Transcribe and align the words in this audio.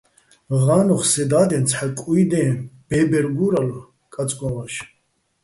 ღა́ნოხ 0.63 1.01
სე 1.11 1.23
და́დენ 1.31 1.63
ცჰ̦ა 1.69 1.85
კუ́ჲდეჼ 1.97 2.43
ბე́ბერ 2.87 3.25
გურალო̆ 3.37 3.89
კაწკო́ჼ 4.13 4.49
ვაშ. 4.53 4.73